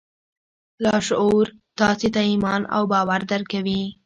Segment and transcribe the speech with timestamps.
[0.83, 1.45] لاشعور
[1.79, 3.83] تاسې ته ایمان او باور درکوي